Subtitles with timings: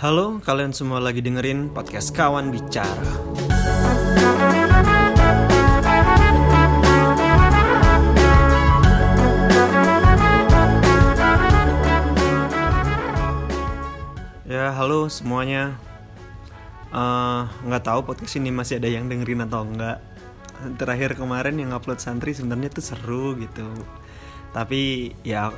[0.00, 2.88] Halo, kalian semua lagi dengerin podcast Kawan Bicara.
[14.48, 15.76] Ya, halo semuanya.
[16.88, 20.00] Eh, nggak tahu podcast ini masih ada yang dengerin atau enggak.
[20.80, 23.68] Terakhir kemarin yang upload santri sebenarnya tuh seru gitu.
[24.56, 25.52] Tapi ya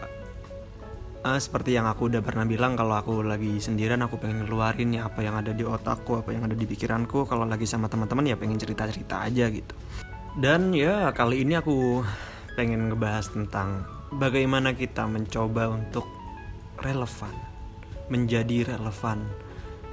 [1.22, 5.06] eh, seperti yang aku udah pernah bilang kalau aku lagi sendirian aku pengen ngeluarin ya
[5.06, 7.24] apa yang ada di otakku, apa yang ada di pikiranku.
[7.26, 9.74] Kalau lagi sama teman-teman ya pengen cerita-cerita aja gitu.
[10.34, 12.02] Dan ya kali ini aku
[12.58, 16.04] pengen ngebahas tentang bagaimana kita mencoba untuk
[16.82, 17.32] relevan,
[18.10, 19.24] menjadi relevan,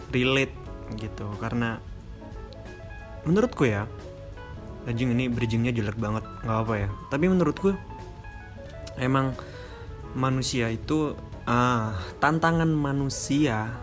[0.09, 0.55] relate
[0.97, 1.27] gitu.
[1.37, 1.77] Karena
[3.27, 3.85] menurutku ya,
[4.89, 6.89] anjing ini bridgingnya jelek banget, nggak apa ya.
[7.11, 7.69] Tapi menurutku
[8.97, 9.35] emang
[10.17, 11.13] manusia itu
[11.45, 13.73] ah, tantangan manusia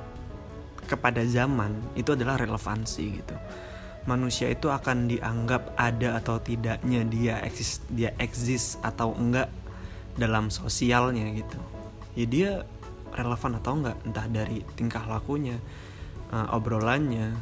[0.87, 3.37] kepada zaman itu adalah relevansi gitu.
[4.07, 9.51] Manusia itu akan dianggap ada atau tidaknya dia eksis dia eksis atau enggak
[10.15, 11.59] dalam sosialnya gitu.
[12.15, 12.51] Ya dia
[13.18, 15.59] relevan atau enggak entah dari tingkah lakunya,
[16.30, 17.35] eh, obrolannya,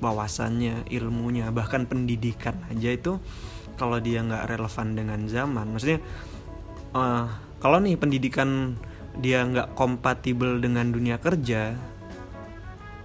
[0.00, 3.20] wawasannya, ilmunya, bahkan pendidikan aja itu
[3.76, 6.00] kalau dia nggak relevan dengan zaman, maksudnya
[6.96, 7.28] eh,
[7.60, 8.74] kalau nih pendidikan
[9.20, 11.76] dia nggak kompatibel dengan dunia kerja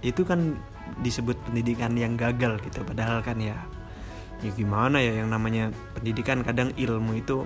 [0.00, 0.56] itu kan
[1.02, 3.58] disebut pendidikan yang gagal gitu padahal kan ya
[4.44, 7.44] ya gimana ya yang namanya pendidikan kadang ilmu itu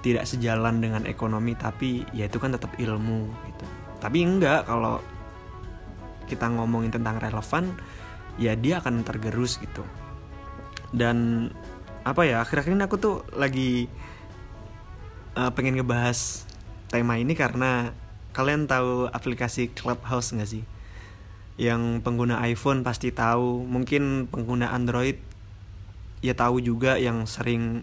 [0.00, 3.66] tidak sejalan dengan ekonomi tapi ya itu kan tetap ilmu gitu.
[4.00, 5.00] Tapi enggak kalau
[6.24, 7.76] kita ngomongin tentang relevan
[8.40, 9.84] ya dia akan tergerus gitu.
[10.90, 11.48] Dan
[12.00, 13.86] apa ya akhir-akhir ini aku tuh lagi
[15.40, 16.44] uh, pengen ngebahas
[16.92, 17.96] tema ini karena
[18.36, 20.64] kalian tahu aplikasi Clubhouse nggak sih?
[21.56, 25.16] Yang pengguna iPhone pasti tahu, mungkin pengguna Android
[26.20, 27.80] ya tahu juga yang sering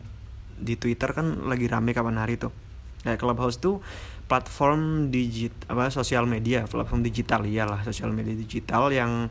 [0.57, 2.53] di Twitter kan lagi rame kapan hari tuh.
[3.01, 3.81] Kayak Clubhouse tuh
[4.27, 9.29] platform digit apa sosial media, platform digital iyalah sosial media digital yang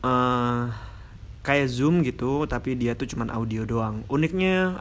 [0.00, 0.72] uh,
[1.44, 4.02] kayak Zoom gitu, tapi dia tuh cuman audio doang.
[4.08, 4.80] Uniknya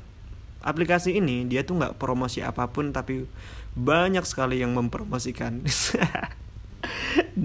[0.65, 3.29] aplikasi ini dia tuh nggak promosi apa pun tapi
[3.77, 5.61] banyak sekali yang mempromosikan.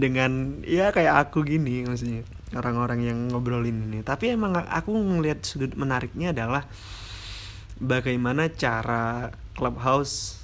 [0.03, 2.25] Dengan ya kayak aku gini maksudnya
[2.56, 4.00] orang-orang yang ngobrolin ini.
[4.00, 6.64] Tapi emang aku ngelihat sudut menariknya adalah
[7.76, 10.41] bagaimana cara clubhouse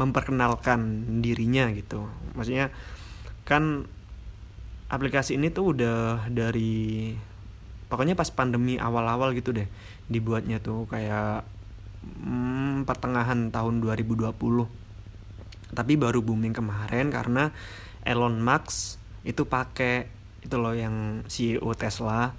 [0.00, 0.80] memperkenalkan
[1.20, 2.08] dirinya gitu.
[2.32, 2.72] Maksudnya
[3.44, 3.84] kan
[4.90, 7.14] aplikasi ini tuh udah dari
[7.90, 9.66] pokoknya pas pandemi awal-awal gitu deh
[10.10, 11.46] dibuatnya tuh kayak
[12.02, 14.34] hmm, pertengahan tahun 2020
[15.70, 17.54] tapi baru booming kemarin karena
[18.02, 20.10] Elon Musk itu pakai
[20.40, 22.32] itu loh yang CEO Tesla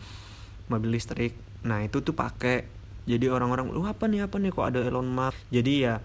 [0.67, 1.37] mobil listrik.
[1.63, 2.65] Nah itu tuh pakai.
[3.05, 5.37] Jadi orang-orang lu apa nih apa nih kok ada Elon Musk?
[5.53, 6.01] Jadi ya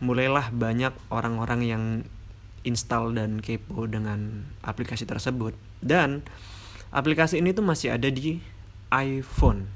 [0.00, 1.84] mulailah banyak orang-orang yang
[2.64, 5.52] install dan kepo dengan aplikasi tersebut.
[5.84, 6.24] Dan
[6.90, 8.40] aplikasi ini tuh masih ada di
[8.88, 9.68] iPhone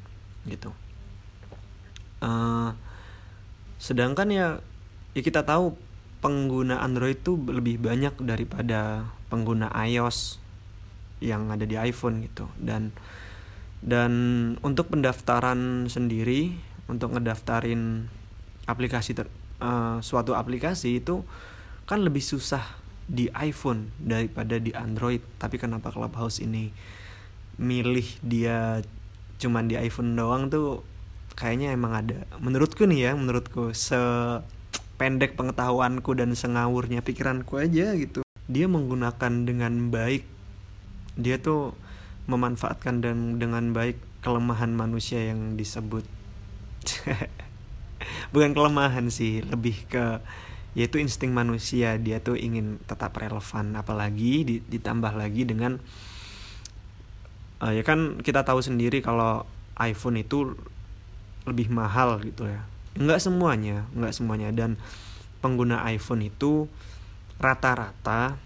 [0.48, 0.72] gitu.
[2.18, 2.74] Uh,
[3.78, 4.46] sedangkan ya
[5.14, 5.78] ya kita tahu
[6.18, 10.42] pengguna Android itu lebih banyak daripada pengguna iOS
[11.22, 12.50] yang ada di iPhone gitu.
[12.58, 12.90] Dan
[13.78, 14.12] dan
[14.66, 16.58] untuk pendaftaran sendiri
[16.90, 18.10] untuk ngedaftarin
[18.66, 19.30] aplikasi ter,
[19.62, 21.22] uh, suatu aplikasi itu
[21.86, 22.62] kan lebih susah
[23.08, 25.22] di iPhone daripada di Android.
[25.38, 26.74] Tapi kenapa Clubhouse ini
[27.58, 28.82] milih dia
[29.38, 30.82] cuman di iPhone doang tuh
[31.38, 32.26] kayaknya emang ada.
[32.42, 38.26] Menurutku nih ya menurutku sependek pengetahuanku dan sengawurnya pikiranku aja gitu.
[38.50, 40.26] Dia menggunakan dengan baik.
[41.14, 41.78] Dia tuh
[42.26, 46.02] memanfaatkan dan dengan baik kelemahan manusia yang disebut.
[48.34, 50.18] Bukan kelemahan sih lebih ke
[50.74, 51.94] yaitu insting manusia.
[52.02, 55.78] Dia tuh ingin tetap relevan apalagi ditambah lagi dengan
[57.62, 59.46] uh, ya kan kita tahu sendiri kalau
[59.78, 60.58] iPhone itu
[61.48, 62.62] lebih mahal gitu ya.
[62.98, 64.48] Nggak semuanya nggak semuanya.
[64.52, 64.76] Dan
[65.40, 66.66] pengguna iPhone itu
[67.38, 68.36] rata-rata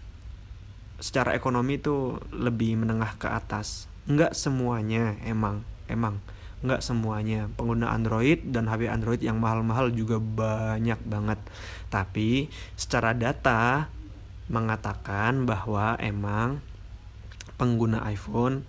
[1.02, 3.90] secara ekonomi itu lebih menengah ke atas.
[4.06, 6.22] Nggak semuanya emang emang.
[6.62, 7.50] Nggak semuanya.
[7.58, 11.42] Pengguna Android dan HP Android yang mahal-mahal juga banyak banget.
[11.90, 12.46] Tapi
[12.78, 13.90] secara data
[14.46, 16.62] mengatakan bahwa emang
[17.56, 18.66] pengguna iPhone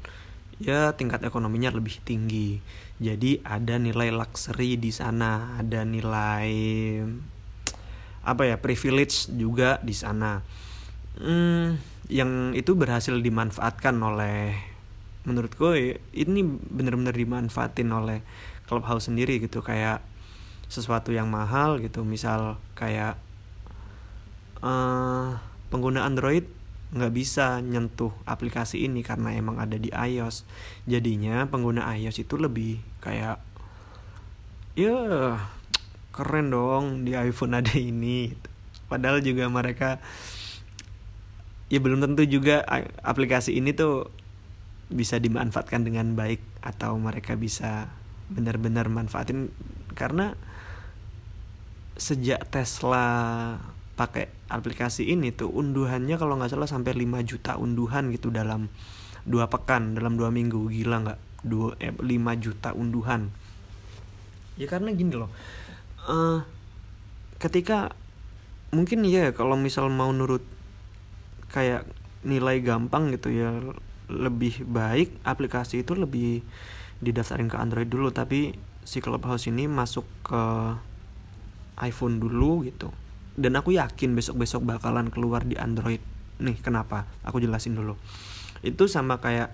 [0.64, 2.64] ya tingkat ekonominya lebih tinggi.
[3.04, 6.50] Jadi ada nilai luxury di sana, ada nilai
[8.24, 10.40] apa ya privilege juga di sana.
[11.20, 11.78] hmm,
[12.10, 14.58] yang itu berhasil dimanfaatkan oleh
[15.24, 15.72] menurutku
[16.12, 18.20] ini benar-benar dimanfaatin oleh
[18.68, 20.04] Clubhouse sendiri gitu kayak
[20.68, 23.16] sesuatu yang mahal gitu misal kayak
[24.60, 25.38] uh,
[25.72, 26.50] pengguna Android
[26.94, 30.46] nggak bisa nyentuh aplikasi ini karena emang ada di iOS.
[30.86, 33.42] Jadinya pengguna iOS itu lebih kayak
[34.78, 34.94] ya
[36.14, 38.38] keren dong di iPhone ada ini.
[38.86, 39.98] Padahal juga mereka
[41.74, 42.62] ya belum tentu juga
[43.02, 44.14] aplikasi ini tuh
[44.94, 47.90] bisa dimanfaatkan dengan baik atau mereka bisa
[48.30, 49.50] benar-benar manfaatin.
[49.98, 50.38] Karena
[51.98, 53.58] sejak Tesla
[53.94, 58.74] pakai aplikasi ini tuh unduhannya kalau nggak salah sampai 5 juta unduhan gitu dalam
[59.24, 60.68] dua pekan dalam dua minggu.
[60.70, 61.20] Gila nggak?
[61.46, 62.04] Dua eh, 5
[62.42, 63.30] juta unduhan.
[64.58, 65.30] Ya karena gini loh
[66.08, 66.44] uh,
[67.40, 67.96] ketika
[68.74, 70.44] mungkin ya kalau misal mau nurut
[71.54, 71.86] kayak
[72.26, 73.52] nilai gampang gitu ya
[74.10, 76.42] lebih baik aplikasi itu lebih
[77.04, 78.10] didaftarin ke Android dulu.
[78.10, 80.44] Tapi si Clubhouse ini masuk ke
[81.84, 82.92] iPhone dulu gitu
[83.34, 86.02] dan aku yakin besok-besok bakalan keluar di Android.
[86.42, 87.10] Nih kenapa?
[87.26, 87.98] Aku jelasin dulu.
[88.62, 89.54] Itu sama kayak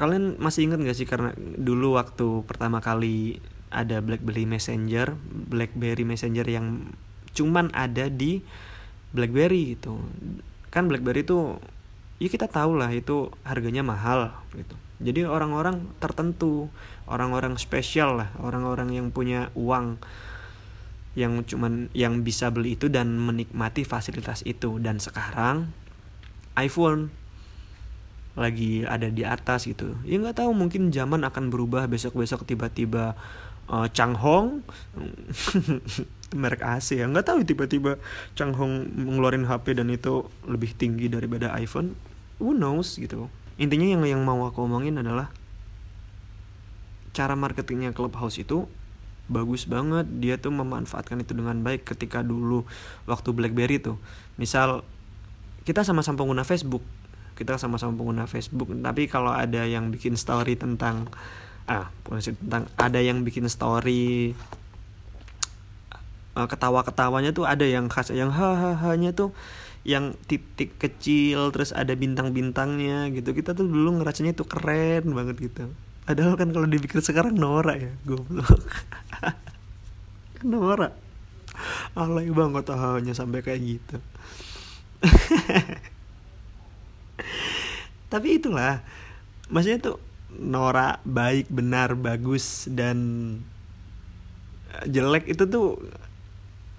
[0.00, 1.06] kalian masih ingat gak sih?
[1.08, 3.38] Karena dulu waktu pertama kali
[3.74, 5.18] ada BlackBerry Messenger
[5.50, 6.94] BlackBerry Messenger yang
[7.34, 8.40] cuman ada di
[9.14, 9.98] BlackBerry gitu.
[10.70, 11.58] Kan BlackBerry itu
[12.22, 14.74] ya kita tahu lah itu harganya mahal gitu.
[15.02, 16.70] Jadi orang-orang tertentu
[17.10, 19.98] orang-orang spesial lah orang-orang yang punya uang
[21.14, 24.82] yang cuman yang bisa beli itu dan menikmati fasilitas itu.
[24.82, 25.70] Dan sekarang
[26.58, 27.14] iPhone
[28.34, 29.94] lagi ada di atas gitu.
[30.02, 31.86] Ya nggak tahu mungkin zaman akan berubah.
[31.86, 33.14] Besok besok tiba-tiba
[33.70, 34.66] uh, Changhong
[36.40, 37.06] merek AC ya.
[37.06, 38.02] Nggak tahu tiba-tiba
[38.34, 41.94] Changhong mengeluarkan HP dan itu lebih tinggi daripada iPhone.
[42.42, 43.30] Who knows gitu.
[43.54, 45.30] Intinya yang yang mau aku omongin adalah
[47.14, 48.66] cara marketingnya Clubhouse itu
[49.26, 50.06] bagus banget.
[50.20, 52.64] Dia tuh memanfaatkan itu dengan baik ketika dulu
[53.08, 53.96] waktu BlackBerry tuh.
[54.36, 54.84] Misal
[55.64, 56.84] kita sama-sama pengguna Facebook.
[57.34, 58.70] Kita sama-sama pengguna Facebook.
[58.70, 61.08] Tapi kalau ada yang bikin story tentang
[61.64, 64.36] ah tentang ada yang bikin story
[66.36, 69.32] uh, ketawa-ketawanya tuh ada yang khas yang hahaha nya tuh
[69.84, 73.32] yang titik kecil terus ada bintang-bintangnya gitu.
[73.32, 75.72] Kita tuh dulu ngerasanya itu keren banget gitu
[76.04, 78.60] Padahal kan kalau dipikir sekarang norak ya, goblok.
[80.44, 80.92] norak.
[81.96, 83.96] Alay banget hanya sampai kayak gitu.
[88.12, 88.84] Tapi itulah,
[89.48, 89.96] maksudnya tuh
[90.36, 93.40] norak, baik, benar, bagus dan
[94.84, 95.78] jelek itu tuh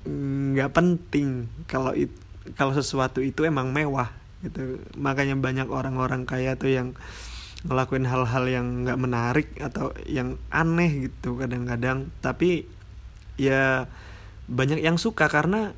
[0.06, 2.14] nggak penting kalau itu
[2.54, 4.14] kalau sesuatu itu emang mewah
[4.46, 6.94] gitu makanya banyak orang-orang kaya tuh yang
[7.64, 12.12] ngelakuin hal-hal yang nggak menarik atau yang aneh gitu kadang-kadang.
[12.20, 12.68] Tapi
[13.40, 13.88] ya
[14.46, 15.74] banyak yang suka karena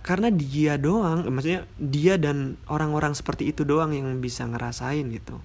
[0.00, 5.42] karena dia doang maksudnya dia dan orang-orang seperti itu doang yang bisa ngerasain gitu.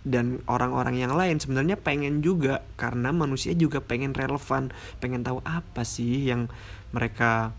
[0.00, 5.84] Dan orang-orang yang lain sebenarnya pengen juga karena manusia juga pengen relevan pengen tahu apa
[5.84, 6.48] sih yang
[6.90, 7.52] mereka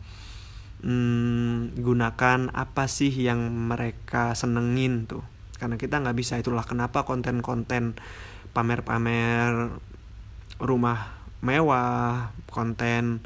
[0.81, 5.30] hmm, gunakan apa sih yang mereka senengin tuh
[5.61, 7.93] karena kita nggak bisa itulah kenapa konten-konten
[8.49, 9.77] pamer-pamer
[10.57, 13.21] rumah mewah konten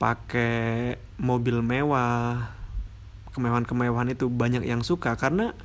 [0.00, 2.52] pakai mobil mewah
[3.32, 5.16] kemewahan-kemewahan itu banyak yang suka.
[5.16, 5.56] Karena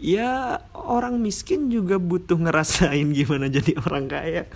[0.00, 4.44] ya orang miskin juga butuh ngerasain gimana jadi orang kaya.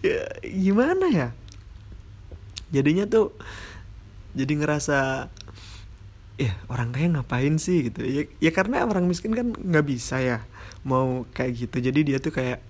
[0.00, 1.28] Ya gimana ya?
[2.72, 3.36] Jadinya tuh
[4.34, 5.28] jadi ngerasa
[6.40, 7.90] ya orang kaya ngapain sih?
[7.90, 8.00] Gitu.
[8.04, 10.38] Ya, ya karena orang miskin kan nggak bisa ya
[10.86, 11.76] mau kayak gitu.
[11.82, 12.64] Jadi dia tuh kayak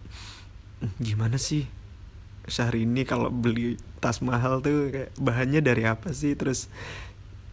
[0.83, 1.71] hmm, gimana sih
[2.51, 6.35] sehari ini kalau beli tas mahal tuh kayak bahannya dari apa sih?
[6.35, 6.67] Terus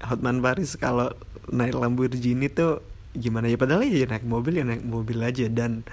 [0.01, 1.13] Hotman Paris kalau
[1.49, 2.81] naik Lamborghini tuh
[3.13, 3.57] gimana ya?
[3.59, 5.45] Padahal ya naik mobil ya naik mobil aja.
[5.51, 5.85] Dan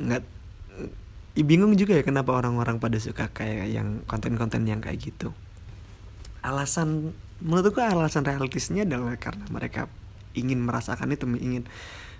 [0.00, 0.24] nggak
[1.42, 5.34] bingung juga ya kenapa orang-orang pada suka kayak yang konten-konten yang kayak gitu
[6.44, 9.88] alasan menurutku alasan realistisnya adalah karena mereka
[10.36, 11.64] ingin merasakan itu ingin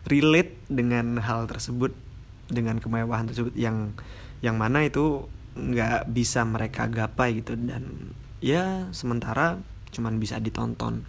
[0.09, 1.93] relate dengan hal tersebut
[2.49, 3.93] dengan kemewahan tersebut yang
[4.41, 7.57] yang mana itu nggak bisa mereka gapai gitu.
[7.57, 9.61] Dan ya sementara
[9.93, 11.05] cuman bisa ditonton.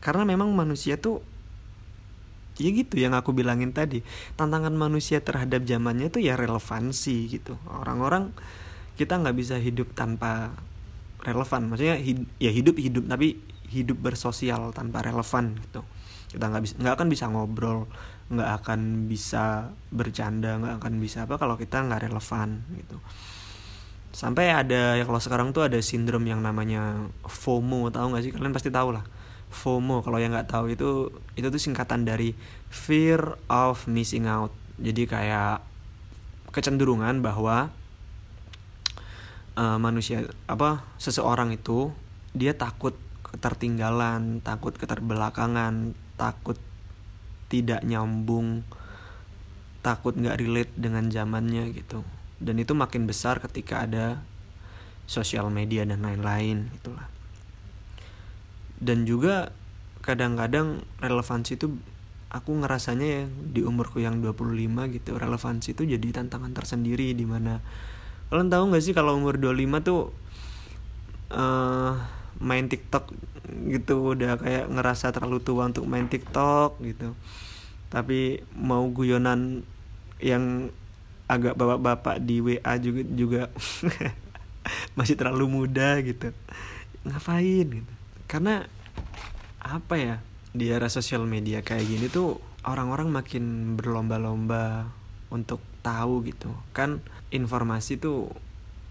[0.00, 1.20] Karena memang manusia tuh
[2.58, 4.02] ya gitu yang aku bilangin tadi
[4.34, 7.54] tantangan manusia terhadap zamannya tuh ya relevansi gitu.
[7.70, 8.34] Orang-orang
[8.98, 10.58] kita nggak bisa hidup tanpa
[11.22, 11.60] relevan.
[11.70, 15.82] Maksudnya hid ya hidup hidup tapi hidup bersosial tanpa relevan gitu.
[16.28, 17.88] Kita nggak bisa nggak akan bisa ngobrol
[18.28, 22.96] nggak akan bisa bercanda nggak akan bisa apa kalau kita nggak relevan gitu.
[24.12, 28.32] Sampai ada ya kalau sekarang tuh ada sindrom yang namanya FOMO tahu nggak sih?
[28.32, 29.04] Kalian pasti tahu lah.
[29.48, 32.36] FOMO kalau yang nggak tahu itu itu tuh singkatan dari
[32.68, 34.52] fear of missing out.
[34.76, 35.64] Jadi kayak
[36.52, 37.72] kecenderungan bahwa
[39.58, 41.90] uh, manusia apa seseorang itu
[42.30, 42.94] dia takut
[43.26, 46.56] ketertinggalan, takut keterbelakangan, takut
[47.50, 48.62] tidak nyambung,
[49.82, 52.06] takut nggak relate dengan zamannya gitu.
[52.38, 54.22] Dan itu makin besar ketika ada
[55.10, 57.10] sosial media dan lain-lain itulah.
[58.78, 59.50] Dan juga
[60.00, 61.74] kadang-kadang relevansi itu
[62.28, 67.60] aku ngerasanya ya di umurku yang 25 gitu relevansi itu jadi tantangan tersendiri di mana
[68.28, 70.12] kalian tahu nggak sih kalau umur 25 tuh
[71.32, 71.96] uh,
[72.38, 73.10] main TikTok
[73.72, 77.16] gitu udah kayak ngerasa terlalu tua untuk main TikTok gitu.
[77.88, 79.64] Tapi mau guyonan
[80.20, 80.68] yang
[81.28, 83.42] agak bapak-bapak di WA juga juga
[84.98, 86.32] masih terlalu muda gitu.
[87.08, 87.92] Ngapain gitu?
[88.28, 88.68] Karena
[89.64, 90.14] apa ya
[90.52, 94.92] di era sosial media kayak gini tuh orang-orang makin berlomba-lomba
[95.32, 96.52] untuk tahu gitu.
[96.76, 98.32] Kan informasi tuh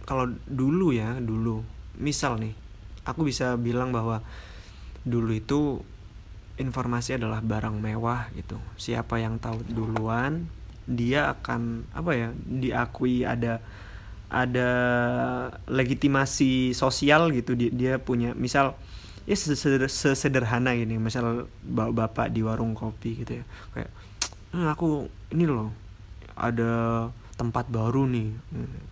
[0.07, 1.61] kalau dulu ya dulu.
[1.97, 2.53] Misal nih
[3.07, 4.21] aku bisa bilang bahwa
[5.07, 5.81] dulu itu
[6.59, 8.59] informasi adalah barang mewah gitu.
[8.75, 10.51] Siapa yang tahu duluan
[10.87, 13.59] dia akan apa ya diakui ada
[14.27, 14.69] ada
[15.67, 17.55] legitimasi sosial gitu.
[17.55, 18.75] Dia, dia punya misal
[19.23, 20.99] ya sesederhana ini.
[20.99, 23.45] Misal bapak di warung kopi gitu ya.
[23.71, 23.91] Kayak
[24.55, 25.71] eh, aku ini loh
[26.37, 28.33] ada tempat baru nih.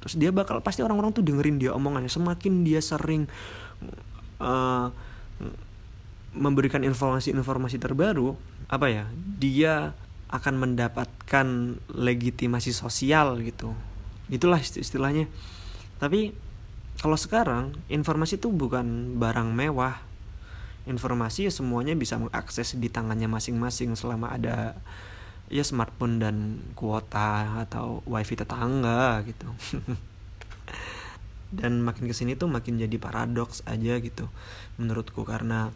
[0.06, 2.08] Terus dia bakal pasti orang-orang tuh dengerin dia omongannya.
[2.08, 3.25] Semakin dia sering
[4.40, 4.94] uh,
[6.36, 8.38] memberikan informasi-informasi terbaru
[8.68, 9.04] apa ya
[9.40, 9.96] dia
[10.30, 11.48] akan mendapatkan
[11.90, 13.74] legitimasi sosial gitu.
[14.30, 15.30] Itulah istilahnya.
[15.98, 16.34] Tapi
[17.00, 20.02] kalau sekarang informasi itu bukan barang mewah.
[20.86, 24.78] Informasi ya semuanya bisa mengakses di tangannya masing-masing selama ada
[25.50, 29.50] ya smartphone dan kuota atau wifi tetangga gitu.
[31.56, 34.28] Dan makin ke sini tuh makin jadi paradoks aja gitu
[34.82, 35.24] menurutku.
[35.24, 35.70] Karena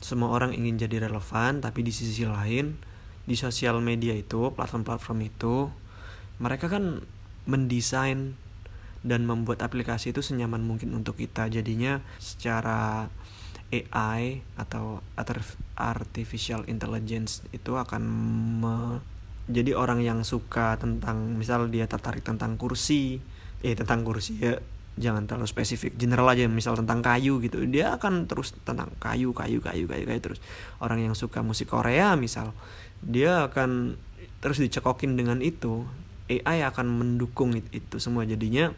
[0.00, 2.76] semua orang ingin jadi relevan tapi di sisi lain
[3.28, 5.68] di sosial media itu platform-platform itu
[6.40, 7.04] mereka kan
[7.44, 8.34] mendesain
[9.00, 11.48] dan membuat aplikasi itu senyaman mungkin untuk kita.
[11.48, 13.08] Jadinya secara
[13.70, 14.98] AI atau
[15.78, 18.02] artificial intelligence itu akan
[18.58, 18.98] me,
[19.46, 23.22] jadi orang yang suka tentang misal dia tertarik tentang kursi
[23.60, 24.58] eh tentang kursi ya
[24.98, 29.62] jangan terlalu spesifik general aja misal tentang kayu gitu dia akan terus tentang kayu kayu
[29.62, 30.42] kayu kayu kayu terus.
[30.82, 32.50] Orang yang suka musik Korea misal
[33.00, 33.96] dia akan
[34.40, 35.84] terus dicekokin dengan itu
[36.30, 38.22] AI akan mendukung itu, semua.
[38.22, 38.70] Jadinya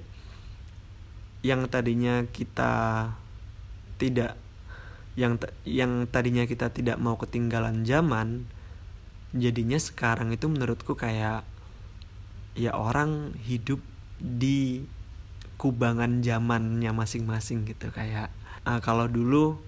[1.44, 3.12] yang tadinya kita
[4.00, 4.40] tidak
[5.12, 5.36] yang
[5.68, 8.48] yang tadinya kita tidak mau ketinggalan zaman
[9.36, 11.44] jadinya sekarang itu menurutku kayak
[12.56, 13.80] ya orang hidup
[14.20, 14.84] di
[15.56, 18.32] kubangan zamannya masing-masing gitu kayak
[18.64, 19.60] uh, kalau dulu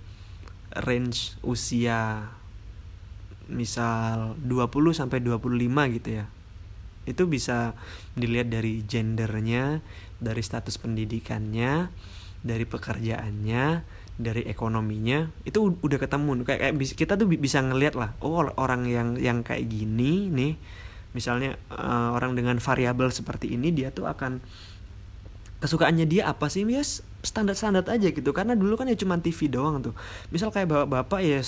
[0.75, 2.29] range usia
[3.47, 6.27] misal 20 sampai 25 gitu ya.
[7.05, 7.77] Itu bisa
[8.17, 9.85] dilihat dari gendernya,
[10.17, 11.93] dari status pendidikannya,
[12.41, 13.65] dari pekerjaannya,
[14.15, 15.31] dari ekonominya.
[15.43, 16.47] Itu udah ketemu.
[16.47, 20.55] Kayak, kayak kita tuh bisa ngelihat lah, oh orang yang yang kayak gini nih
[21.15, 24.43] misalnya uh, orang dengan variabel seperti ini dia tuh akan
[25.63, 26.67] kesukaannya dia apa sih?
[26.67, 26.83] Ya
[27.25, 28.31] standar-standar aja gitu.
[28.35, 29.95] Karena dulu kan ya cuma TV doang tuh.
[30.35, 31.41] Misal kayak bapak-bapak ya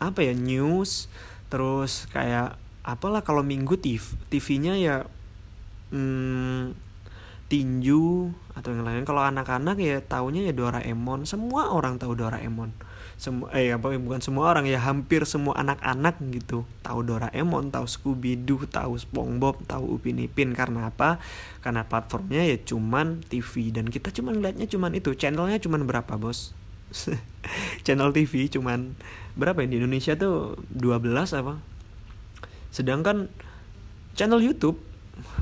[0.00, 1.12] apa ya news
[1.52, 4.00] terus kayak apalah kalau minggu TV
[4.32, 4.96] TV-nya ya
[5.92, 6.72] hmm,
[7.50, 9.02] tinju atau yang lain.
[9.02, 11.26] Kalau anak-anak ya taunya ya Doraemon.
[11.26, 12.70] Semua orang tahu Doraemon.
[13.18, 18.38] Semua eh apa bukan semua orang ya hampir semua anak-anak gitu tahu Doraemon tahu Scooby
[18.38, 20.54] Doo tahu SpongeBob tahu Upin Ipin.
[20.54, 21.18] Karena apa?
[21.58, 25.10] Karena platformnya ya cuman TV dan kita cuman lihatnya cuman itu.
[25.18, 26.54] Channelnya cuman berapa bos?
[27.84, 28.94] Channel TV cuman
[29.34, 31.58] berapa ya di Indonesia tuh 12 apa?
[32.70, 33.26] Sedangkan
[34.14, 34.78] channel YouTube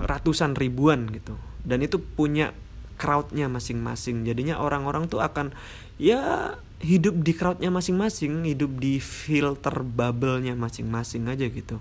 [0.01, 1.37] ratusan ribuan gitu
[1.69, 2.57] dan itu punya
[2.97, 4.25] crowdnya masing-masing.
[4.25, 5.53] Jadinya orang-orang tuh akan
[6.01, 11.79] ya hidup di crowdnya masing-masing hidup di filter bubble-nya masing-masing aja gitu.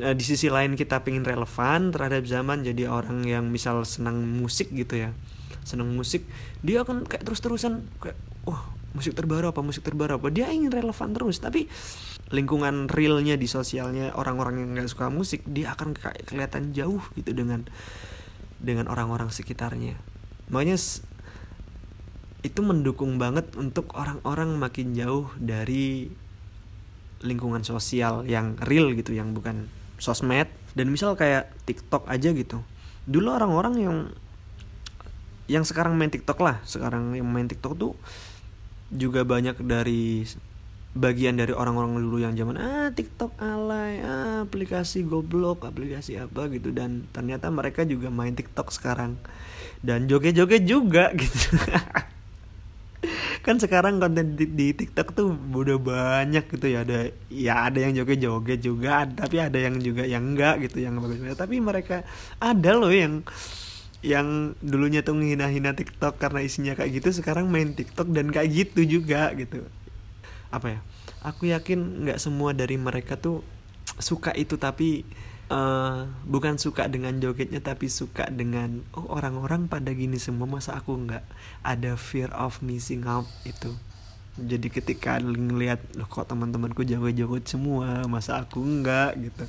[0.00, 4.68] Eh, di sisi lain kita pengen relevan terhadap zaman jadi orang yang misal senang musik
[4.68, 5.16] gitu ya
[5.62, 6.26] seneng musik
[6.60, 10.28] dia akan kayak terus-terusan kayak wah musik terbaru apa musik terbaru apa?
[10.28, 11.66] Dia ingin relevan terus tapi
[12.28, 17.32] lingkungan realnya di sosialnya orang-orang yang nggak suka musik dia akan kayak kelihatan jauh gitu
[17.32, 17.64] dengan
[18.62, 19.98] dengan orang-orang sekitarnya.
[20.48, 20.78] Makanya
[22.42, 26.10] itu mendukung banget untuk orang-orang makin jauh dari
[27.22, 29.66] lingkungan sosial yang real gitu yang bukan
[29.98, 30.46] sosmed.
[30.72, 32.64] Dan misal kayak TikTok aja gitu.
[33.04, 33.96] Dulu orang-orang yang
[35.50, 36.62] yang sekarang main TikTok lah.
[36.64, 37.92] Sekarang yang main TikTok tuh
[38.88, 40.24] juga banyak dari
[40.92, 46.70] bagian dari orang-orang dulu yang zaman ah TikTok alay ah aplikasi goblok aplikasi apa gitu.
[46.70, 49.16] Dan ternyata mereka juga main TikTok sekarang.
[49.80, 51.58] Dan joget-joget juga gitu.
[53.42, 56.86] Kan sekarang konten di, di TikTok tuh udah banyak gitu ya.
[56.86, 61.34] Ada ya ada yang joget-joget juga tapi ada yang juga yang enggak gitu yang bagus
[61.34, 62.06] tapi mereka
[62.38, 63.24] ada loh yang
[64.02, 68.98] yang dulunya tuh menghina-hina TikTok karena isinya kayak gitu sekarang main TikTok dan kayak gitu
[68.98, 69.62] juga gitu
[70.52, 70.80] apa ya
[71.24, 73.40] aku yakin nggak semua dari mereka tuh
[73.98, 75.02] suka itu tapi
[75.52, 80.96] uh, bukan suka dengan jogetnya tapi suka dengan oh orang-orang pada gini semua masa aku
[80.96, 81.24] nggak
[81.66, 83.28] ada fear of missing out?
[83.44, 83.76] Itu.
[84.40, 89.44] Jadi ketika ngelihat loh kok teman-temanku joget-joget semua masa aku enggak gitu.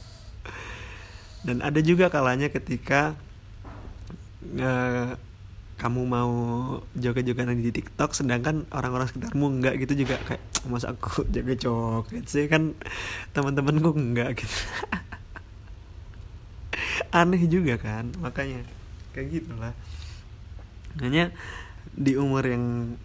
[1.44, 3.16] Dan ada juga kalanya ketika
[4.60, 5.16] uh,
[5.84, 6.32] kamu mau
[6.96, 10.16] joget-jogetan di TikTok sedangkan orang-orang sekitarmu enggak gitu juga.
[10.24, 10.40] Kayak
[10.72, 12.48] masa aku joget-joget sih?
[12.48, 12.80] Kan
[13.36, 14.58] teman-temanku enggak gitu.
[17.12, 18.16] Aneh juga kan?
[18.24, 18.64] Makanya
[19.12, 19.76] kayak gitulah.
[21.04, 21.36] Hanya
[21.92, 22.96] di umur yang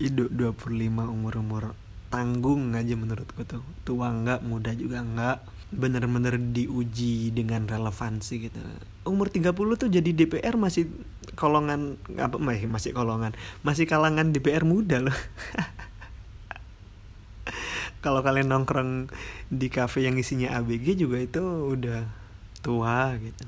[0.00, 0.64] hidup 25
[1.04, 1.76] umur-umur
[2.08, 3.60] tanggung aja menurutku tuh.
[3.84, 5.44] Tua enggak muda juga enggak.
[5.68, 8.64] Bener-bener diuji dengan relevansi gitu
[9.04, 10.88] umur 30 tuh jadi DPR masih
[11.36, 15.14] kolongan apa masih kolongan masih kalangan DPR muda loh.
[18.04, 19.08] Kalau kalian nongkrong
[19.48, 22.04] di cafe yang isinya ABG juga itu udah
[22.60, 23.44] tua gitu.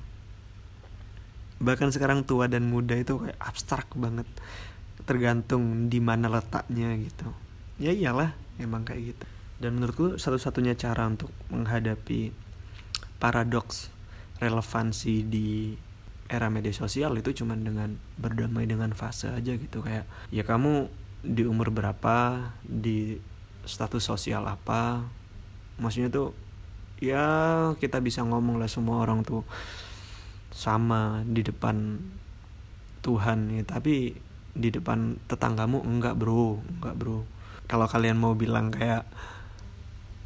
[1.60, 4.24] Bahkan sekarang tua dan muda itu kayak abstrak banget.
[5.04, 7.28] Tergantung di mana letaknya gitu.
[7.76, 9.24] Ya iyalah emang kayak gitu.
[9.60, 12.32] Dan menurutku satu-satunya cara untuk menghadapi
[13.20, 13.95] paradoks
[14.40, 15.72] relevansi di
[16.26, 19.82] era media sosial itu cuman dengan berdamai dengan fase aja gitu.
[19.82, 20.90] Kayak ya kamu
[21.22, 23.18] di umur berapa di
[23.66, 25.02] status sosial apa
[25.82, 26.30] maksudnya tuh
[27.02, 27.26] ya
[27.82, 29.42] kita bisa ngomong lah semua orang tuh
[30.50, 32.02] sama di depan
[33.00, 33.62] Tuhan ya.
[33.62, 34.18] Tapi
[34.56, 37.22] di depan tetanggamu enggak bro enggak bro.
[37.66, 39.06] Kalau kalian mau bilang kayak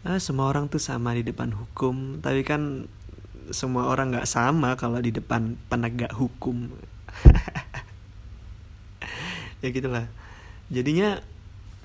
[0.04, 2.88] ah, semua orang tuh sama di depan hukum tapi kan
[3.50, 6.68] semua orang nggak sama kalau di depan penegak hukum.
[9.60, 10.08] Ya gitulah.
[10.72, 11.20] Jadinya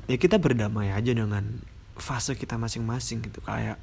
[0.07, 1.59] ya kita berdamai aja dengan
[1.99, 3.43] fase kita masing-masing gitu.
[3.43, 3.79] Kayak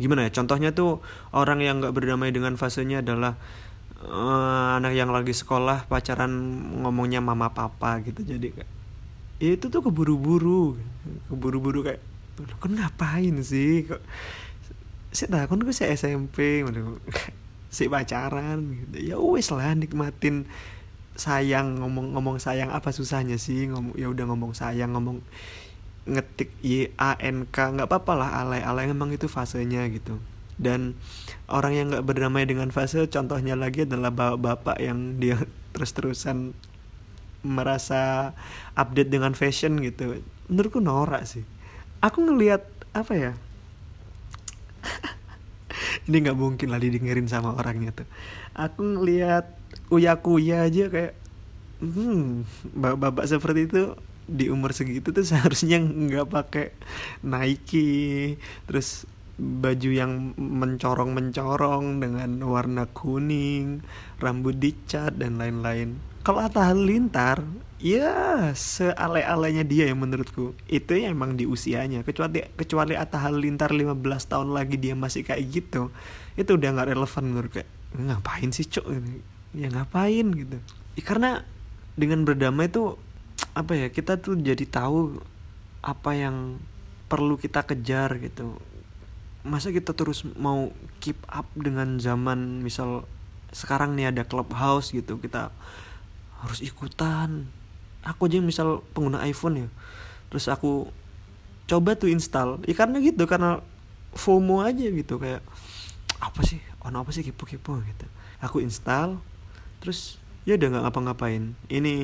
[0.00, 1.04] gimana ya contohnya tuh
[1.36, 3.36] orang yang nggak berdamai dengan fasenya adalah
[4.08, 6.32] uh, anak yang lagi sekolah pacaran
[6.80, 8.24] ngomongnya mama papa gitu.
[8.24, 8.64] Jadi ya
[9.52, 10.80] itu tuh keburu-buru.
[11.28, 12.00] Keburu-buru kayak
[12.64, 13.84] ngapain sih
[15.12, 16.64] tahu kan gue saya SMP
[17.68, 18.96] si pacaran gitu.
[19.00, 20.48] Ya wes lah nikmatin
[21.14, 22.72] sayang ngomong ngomong sayang.
[22.72, 25.20] Apa susahnya sih ngomong ya udah ngomong sayang ngomong
[26.08, 27.76] ngetik Y A N K.
[27.76, 28.88] Nggak apa-apa lah alay-alay.
[28.88, 30.16] Emang itu fasenya gitu.
[30.56, 30.96] Dan
[31.48, 35.36] orang yang nggak berdamai dengan fase contohnya lagi adalah bapak-bapak yang dia
[35.76, 36.56] terus-terusan
[37.44, 38.32] merasa
[38.78, 40.24] update dengan fashion gitu.
[40.48, 41.44] Menurutku norak sih.
[42.00, 43.32] Aku ngelihat apa ya
[46.08, 48.08] ini nggak mungkin lah didengerin sama orangnya tuh
[48.56, 49.46] aku ngelihat
[49.92, 51.14] uya kuya aja kayak
[51.82, 53.82] hmm bapak-bapak seperti itu
[54.26, 56.66] di umur segitu tuh seharusnya nggak pakai
[57.26, 58.38] Nike
[58.70, 59.04] terus
[59.42, 63.82] baju yang mencorong-mencorong dengan warna kuning,
[64.22, 65.98] rambut dicat dan lain-lain.
[66.22, 67.42] Kalau Atta Halilintar,
[67.82, 70.54] ya seale-alenya dia yang menurutku.
[70.70, 72.06] Itu ya emang di usianya.
[72.06, 73.98] Kecuali kecuali Atta Halilintar 15
[74.30, 75.90] tahun lagi dia masih kayak gitu.
[76.38, 78.86] Itu udah nggak relevan menurut kayak ngapain sih cok
[79.52, 80.56] ya ngapain gitu
[80.96, 81.44] ya, karena
[81.92, 82.96] dengan berdamai tuh
[83.52, 85.20] apa ya kita tuh jadi tahu
[85.84, 86.56] apa yang
[87.12, 88.56] perlu kita kejar gitu
[89.44, 90.72] masa kita terus mau
[91.04, 93.04] keep up dengan zaman misal
[93.52, 95.52] sekarang nih ada clubhouse gitu kita
[96.42, 97.46] harus ikutan.
[98.02, 99.68] Aku aja misal pengguna iPhone ya.
[100.28, 100.90] Terus aku
[101.70, 102.66] coba tuh install.
[102.66, 103.62] Ya karena gitu karena
[104.12, 105.40] FOMO aja gitu kayak
[106.18, 106.58] apa sih?
[106.82, 107.22] Ono apa sih?
[107.22, 108.06] Kipu-kipu gitu.
[108.42, 109.22] Aku install
[109.78, 111.54] terus ya udah nggak ngapa-ngapain.
[111.70, 111.94] Ini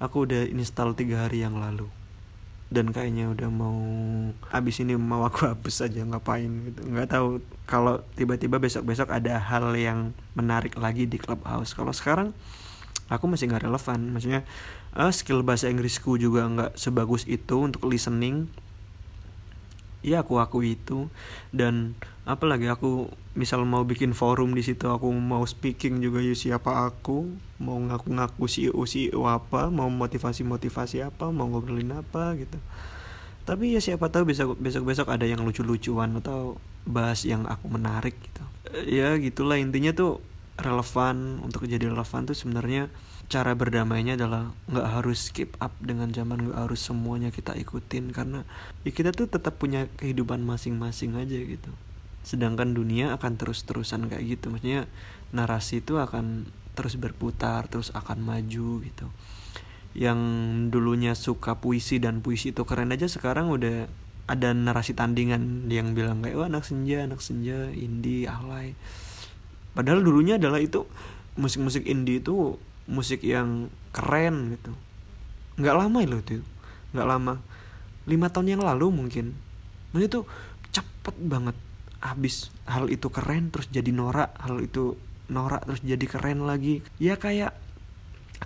[0.00, 1.86] aku udah install tiga hari yang lalu.
[2.68, 3.80] Dan kayaknya udah mau
[4.52, 6.88] abis ini mau aku hapus aja ngapain gitu.
[6.88, 11.76] Nggak tahu kalau tiba-tiba besok-besok ada hal yang menarik lagi di clubhouse.
[11.76, 12.32] Kalau sekarang
[13.08, 14.44] aku masih nggak relevan maksudnya
[14.96, 18.48] uh, skill bahasa Inggrisku juga nggak sebagus itu untuk listening.
[19.98, 21.10] Ya aku aku itu.
[21.50, 26.86] Dan apalagi aku misal mau bikin forum di situ aku mau speaking juga ya siapa
[26.86, 27.34] aku?
[27.58, 32.58] Mau ngaku-ngaku CEO CEO apa mau motivasi motivasi apa mau ngobrolin apa gitu.
[33.42, 38.14] Tapi ya siapa tahu besok besok besok ada yang lucu-lucuan atau bahas yang aku menarik
[38.22, 38.44] gitu.
[38.86, 40.20] Ya gitulah intinya tuh
[40.58, 42.90] relevan untuk jadi relevan tuh sebenarnya
[43.30, 48.42] cara berdamainya adalah nggak harus skip up dengan zaman nggak harus semuanya kita ikutin karena
[48.82, 51.70] ya kita tuh tetap punya kehidupan masing-masing aja gitu.
[52.26, 54.90] Sedangkan dunia akan terus-terusan kayak gitu maksudnya
[55.30, 59.06] narasi itu akan terus berputar terus akan maju gitu.
[59.94, 60.20] Yang
[60.74, 63.86] dulunya suka puisi dan puisi itu keren aja sekarang udah
[64.28, 68.76] ada narasi tandingan yang bilang kayak wah anak senja anak senja indie alay
[69.78, 70.82] padahal dulunya adalah itu
[71.38, 72.58] musik-musik indie itu
[72.90, 74.74] musik yang keren gitu.
[75.54, 76.42] Nggak lama loh itu
[76.90, 77.38] nggak lama.
[78.10, 79.38] Lima tahun yang lalu mungkin.
[79.94, 80.26] Nah itu
[80.74, 81.54] cepet banget
[82.02, 84.98] habis hal itu keren terus jadi norak hal itu
[85.30, 86.82] norak terus jadi keren lagi.
[86.98, 87.54] Ya kayak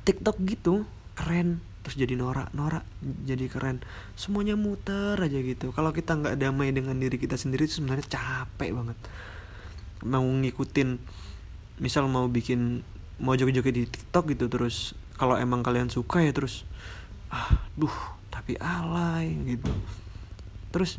[0.05, 0.85] TikTok gitu
[1.16, 2.85] keren terus jadi norak norak
[3.25, 3.81] jadi keren.
[4.21, 5.73] Semuanya muter aja gitu.
[5.73, 9.01] Kalau kita nggak damai dengan diri kita sendiri itu sebenarnya capek banget
[10.03, 10.99] mau ngikutin
[11.83, 12.87] misal mau bikin
[13.23, 16.67] mau joget-joget di TikTok gitu terus kalau emang kalian suka ya terus
[17.31, 17.97] ah duh
[18.33, 19.71] tapi alay gitu.
[20.73, 20.97] Terus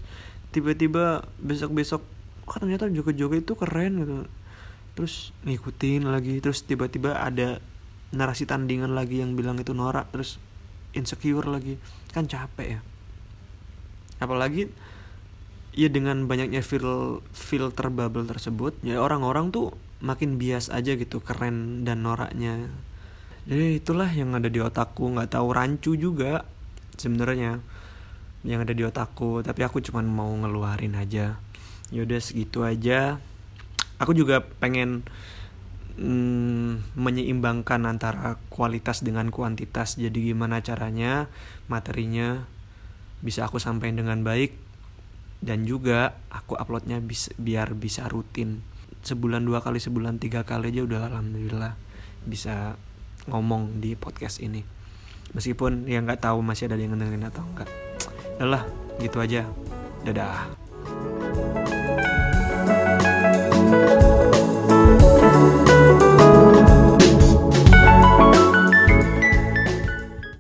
[0.54, 2.02] tiba-tiba besok-besok
[2.46, 4.16] oh, ternyata joget-joget itu keren gitu.
[4.94, 7.58] Terus ngikutin lagi terus tiba-tiba ada
[8.14, 10.38] narasi tandingan lagi yang bilang itu norak terus
[10.94, 11.82] insecure lagi.
[12.14, 12.80] Kan capek ya.
[14.22, 14.70] Apalagi
[15.74, 19.74] ya dengan banyaknya fil filter bubble tersebut ya orang-orang tuh
[20.06, 22.70] makin bias aja gitu keren dan noraknya.
[23.44, 26.48] Jadi itulah yang ada di otakku nggak tahu rancu juga
[26.96, 27.60] sebenarnya
[28.44, 31.40] yang ada di otakku tapi aku cuman mau ngeluarin aja.
[31.90, 33.20] Yaudah segitu aja.
[33.98, 35.08] Aku juga pengen
[35.98, 39.96] mm, menyeimbangkan antara kualitas dengan kuantitas.
[39.96, 41.32] Jadi gimana caranya
[41.72, 42.44] materinya
[43.24, 44.63] bisa aku sampaikan dengan baik
[45.44, 48.64] dan juga aku uploadnya bis, biar bisa rutin.
[49.04, 51.76] Sebulan dua kali sebulan tiga kali aja udah alhamdulillah
[52.24, 52.80] bisa
[53.28, 54.64] ngomong di podcast ini.
[55.36, 57.68] Meskipun ya nggak tahu masih ada yang dengerin atau enggak
[58.40, 58.64] lah
[59.04, 59.44] gitu aja.
[60.08, 60.48] Dadah